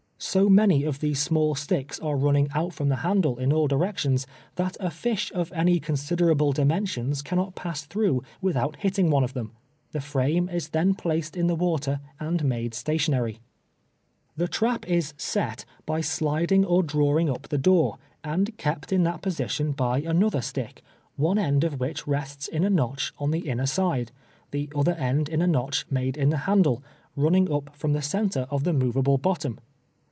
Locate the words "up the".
17.27-17.57